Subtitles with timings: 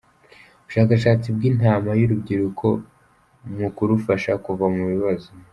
[0.59, 2.67] Ubushakashatsi bwintama yurubyiruko
[3.57, 5.29] mukurufasha kuva mu bibazo